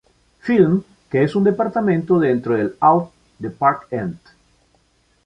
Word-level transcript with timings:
Film 0.39 0.81
que 1.11 1.21
es 1.21 1.35
un 1.35 1.43
departamento 1.43 2.17
dentro 2.19 2.55
de 2.55 2.73
Out 2.79 3.11
the 3.39 3.51
Park 3.51 3.85
ent. 3.91 4.17